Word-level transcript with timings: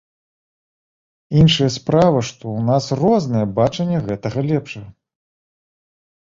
Іншая 1.41 1.67
справа, 1.75 2.19
што 2.29 2.43
ў 2.57 2.61
нас 2.71 2.85
рознае 3.03 3.45
бачанне 3.61 3.97
гэтага 4.07 4.39
лепшага. 4.49 4.89